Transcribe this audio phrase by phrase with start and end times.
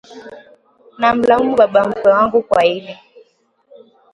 [0.99, 2.97] Namlaumu baba mkwe wangu kwa hili